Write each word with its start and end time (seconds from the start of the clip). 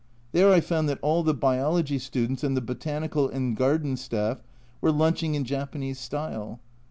There 0.31 0.51
I 0.51 0.61
found 0.61 0.89
that 0.89 0.97
all 1.03 1.21
the 1.21 1.31
Biology 1.35 1.99
students 1.99 2.43
and 2.43 2.57
the 2.57 2.61
Botanical 2.61 3.29
and 3.29 3.55
garden 3.55 3.95
staff 3.97 4.41
were 4.81 4.91
lunching 4.91 5.35
in 5.35 5.43
Japanese 5.43 5.99
style. 5.99 6.59